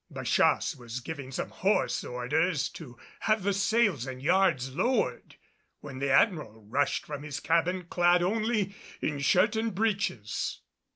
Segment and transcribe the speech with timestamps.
[0.09, 5.35] Bachasse was giving some hoarse orders to have the sails and yards lowered,
[5.81, 10.61] when the Admiral rushed from his cabin clad only in shirt and breeches.